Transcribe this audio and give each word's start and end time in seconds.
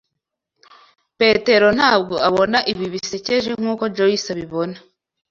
Petero 1.19 1.67
ntabwo 1.77 2.15
abona 2.27 2.59
ibi 2.71 2.85
bisekeje 2.93 3.49
nkuko 3.59 3.83
Joyce 3.95 4.27
abibona. 4.33 4.77